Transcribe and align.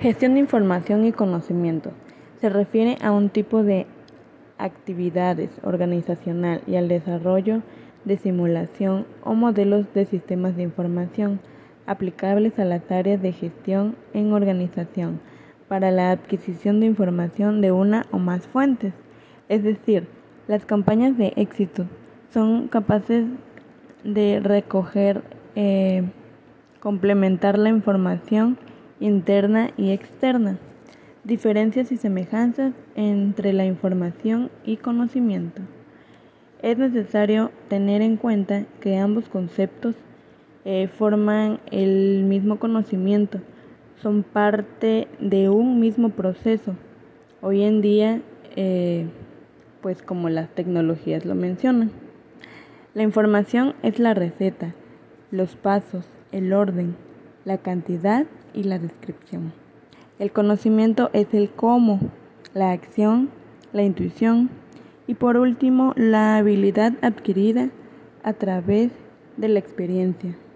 Gestión 0.00 0.34
de 0.34 0.40
información 0.40 1.04
y 1.04 1.10
conocimiento. 1.10 1.90
Se 2.40 2.48
refiere 2.48 2.98
a 3.02 3.10
un 3.10 3.30
tipo 3.30 3.64
de 3.64 3.88
actividades 4.56 5.50
organizacional 5.64 6.62
y 6.68 6.76
al 6.76 6.86
desarrollo 6.86 7.62
de 8.04 8.16
simulación 8.16 9.06
o 9.24 9.34
modelos 9.34 9.92
de 9.94 10.04
sistemas 10.04 10.56
de 10.56 10.62
información 10.62 11.40
aplicables 11.84 12.60
a 12.60 12.64
las 12.64 12.88
áreas 12.92 13.20
de 13.22 13.32
gestión 13.32 13.96
en 14.14 14.32
organización 14.32 15.18
para 15.66 15.90
la 15.90 16.12
adquisición 16.12 16.78
de 16.78 16.86
información 16.86 17.60
de 17.60 17.72
una 17.72 18.06
o 18.12 18.18
más 18.18 18.46
fuentes. 18.46 18.94
Es 19.48 19.64
decir, 19.64 20.06
las 20.46 20.64
campañas 20.64 21.18
de 21.18 21.32
éxito 21.34 21.86
son 22.32 22.68
capaces 22.68 23.26
de 24.04 24.38
recoger, 24.38 25.22
eh, 25.56 26.04
complementar 26.78 27.58
la 27.58 27.70
información 27.70 28.58
interna 29.00 29.70
y 29.76 29.90
externa, 29.90 30.58
diferencias 31.24 31.92
y 31.92 31.96
semejanzas 31.96 32.72
entre 32.94 33.52
la 33.52 33.66
información 33.66 34.50
y 34.64 34.76
conocimiento. 34.76 35.62
Es 36.62 36.78
necesario 36.78 37.52
tener 37.68 38.02
en 38.02 38.16
cuenta 38.16 38.64
que 38.80 38.96
ambos 38.96 39.28
conceptos 39.28 39.94
eh, 40.64 40.88
forman 40.88 41.60
el 41.70 42.24
mismo 42.24 42.58
conocimiento, 42.58 43.40
son 44.02 44.22
parte 44.22 45.08
de 45.20 45.48
un 45.48 45.80
mismo 45.80 46.10
proceso. 46.10 46.74
Hoy 47.40 47.62
en 47.62 47.80
día, 47.80 48.20
eh, 48.56 49.06
pues 49.80 50.02
como 50.02 50.28
las 50.28 50.48
tecnologías 50.50 51.24
lo 51.24 51.34
mencionan. 51.34 51.90
La 52.94 53.02
información 53.02 53.74
es 53.82 53.98
la 54.00 54.14
receta, 54.14 54.74
los 55.30 55.54
pasos, 55.54 56.08
el 56.32 56.52
orden, 56.52 56.96
la 57.48 57.56
cantidad 57.56 58.26
y 58.52 58.64
la 58.64 58.78
descripción. 58.78 59.54
El 60.18 60.32
conocimiento 60.32 61.08
es 61.14 61.32
el 61.32 61.48
cómo, 61.48 61.98
la 62.52 62.72
acción, 62.72 63.30
la 63.72 63.82
intuición 63.82 64.50
y 65.06 65.14
por 65.14 65.38
último 65.38 65.94
la 65.96 66.36
habilidad 66.36 66.92
adquirida 67.00 67.70
a 68.22 68.34
través 68.34 68.92
de 69.38 69.48
la 69.48 69.60
experiencia. 69.60 70.36